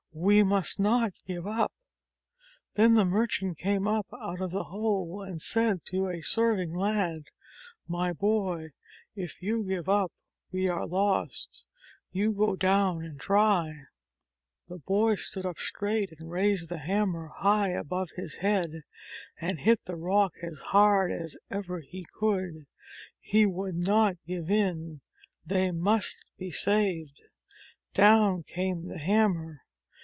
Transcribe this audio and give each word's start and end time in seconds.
"We 0.13 0.43
must 0.43 0.77
not 0.77 1.13
give 1.25 1.47
up 1.47 1.71
I" 1.73 2.41
Then 2.75 2.95
the 2.95 3.05
merchant 3.05 3.57
came 3.57 3.87
up 3.87 4.07
out 4.11 4.41
of 4.41 4.51
the 4.51 4.65
hole 4.65 5.21
and 5.21 5.41
said 5.41 5.85
to 5.85 6.09
a 6.09 6.19
serving 6.19 6.73
lad: 6.73 7.23
"My 7.87 8.11
boy, 8.11 8.71
if 9.15 9.41
you 9.41 9.63
give 9.65 9.87
up 9.87 10.11
we 10.51 10.67
are 10.67 10.85
lost! 10.85 11.65
You 12.11 12.33
go 12.33 12.57
down 12.57 13.01
and 13.05 13.21
try!" 13.21 13.71
The 14.67 14.79
boy 14.79 15.15
stood 15.15 15.45
up 15.45 15.57
straight 15.57 16.11
and 16.19 16.29
raised 16.29 16.67
the 16.67 16.79
hammer 16.79 17.29
high 17.37 17.69
above 17.69 18.09
his 18.17 18.35
head 18.35 18.81
and 19.39 19.59
hit 19.61 19.85
the 19.85 19.95
rock 19.95 20.33
as 20.43 20.59
hard 20.59 21.13
as 21.13 21.37
ever 21.49 21.79
he 21.79 22.05
could. 22.19 22.65
He 23.21 23.45
would 23.45 23.77
not 23.77 24.17
give 24.27 24.51
in. 24.51 24.99
They 25.45 25.71
must 25.71 26.25
be 26.37 26.51
saved. 26.51 27.21
Down 27.93 28.43
came 28.43 28.89
the 28.89 28.99
hammer. 28.99 29.61